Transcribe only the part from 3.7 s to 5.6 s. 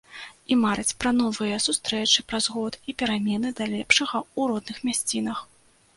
лепшага ў родных мясцінах.